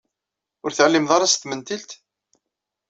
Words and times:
Ur 0.63 0.71
teɛlimeḍ 0.71 1.11
ara 1.13 1.31
s 1.33 1.35
tmentilt? 1.35 1.91